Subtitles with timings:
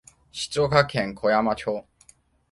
[0.31, 1.85] 静岡県小山町